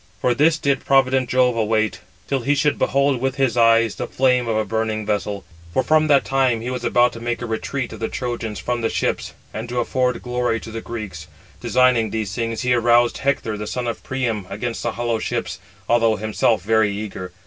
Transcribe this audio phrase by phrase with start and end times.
[0.19, 4.47] For this did provident Jove await, till he should behold with his eyes the flame
[4.47, 5.43] of a burning vessel;
[5.75, 8.81] for from that time he was about to make a retreat of the Trojans from
[8.81, 11.27] the ships, and to afford glory to the Greeks.
[11.59, 16.15] Designing these things, he aroused Hector, the son of Priam, against the hollow ships, although
[16.15, 17.31] himself very eager.